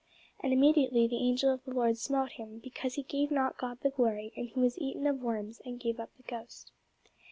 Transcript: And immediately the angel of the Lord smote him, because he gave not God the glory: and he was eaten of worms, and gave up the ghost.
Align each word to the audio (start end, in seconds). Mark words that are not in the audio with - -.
And 0.39 0.51
immediately 0.51 1.05
the 1.05 1.17
angel 1.21 1.53
of 1.53 1.63
the 1.63 1.69
Lord 1.75 1.95
smote 1.95 2.31
him, 2.31 2.57
because 2.57 2.95
he 2.95 3.03
gave 3.03 3.29
not 3.29 3.59
God 3.59 3.77
the 3.83 3.91
glory: 3.91 4.33
and 4.35 4.49
he 4.49 4.59
was 4.59 4.79
eaten 4.79 5.05
of 5.05 5.21
worms, 5.21 5.61
and 5.63 5.79
gave 5.79 5.99
up 5.99 6.09
the 6.17 6.23
ghost. 6.23 6.71